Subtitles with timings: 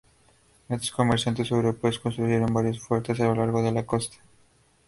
[0.67, 4.17] Estos comerciantes europeos construyeron varios fuertes a lo largo de la costa.